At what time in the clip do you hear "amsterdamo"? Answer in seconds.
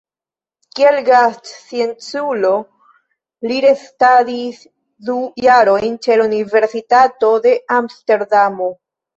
7.81-8.77